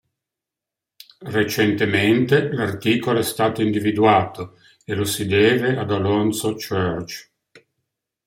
Recentemente 1.19 2.51
l'articolo 2.51 3.19
è 3.19 3.21
stato 3.21 3.61
individuato 3.61 4.57
e 4.83 4.95
lo 4.95 5.03
si 5.05 5.27
deve 5.27 5.77
ad 5.77 5.91
Alonzo 5.91 6.55
Church. 6.55 7.29